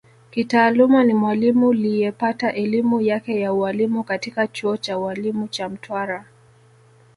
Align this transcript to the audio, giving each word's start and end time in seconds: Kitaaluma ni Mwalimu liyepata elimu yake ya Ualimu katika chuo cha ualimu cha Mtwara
Kitaaluma 0.31 1.03
ni 1.03 1.13
Mwalimu 1.13 1.73
liyepata 1.73 2.53
elimu 2.53 3.01
yake 3.01 3.39
ya 3.39 3.53
Ualimu 3.53 4.03
katika 4.03 4.47
chuo 4.47 4.77
cha 4.77 4.97
ualimu 4.99 5.47
cha 5.47 5.69
Mtwara 5.69 6.25